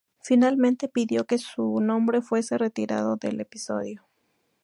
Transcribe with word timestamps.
Finalmente 0.19 0.87
pidió 0.89 1.25
que 1.27 1.37
su 1.37 1.79
nombre 1.79 2.23
fuese 2.23 2.57
retirado 2.57 3.17
del 3.17 3.39
episodio. 3.39 4.07